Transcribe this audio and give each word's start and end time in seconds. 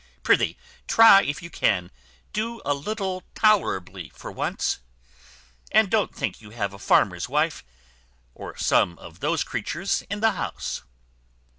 Prithee 0.23 0.57
try 0.87 1.21
if 1.21 1.43
you 1.43 1.51
can 1.51 1.91
do 2.33 2.59
a 2.65 2.73
little 2.73 3.21
tolerably 3.35 4.09
for 4.15 4.31
once, 4.31 4.79
and 5.71 5.91
don't 5.91 6.15
think 6.15 6.41
you 6.41 6.49
have 6.49 6.73
a 6.73 6.79
farmer's 6.79 7.29
wife, 7.29 7.63
or 8.33 8.57
some 8.57 8.97
of 8.97 9.19
those 9.19 9.43
creatures, 9.43 10.01
in 10.09 10.19
the 10.19 10.31
house." 10.31 10.81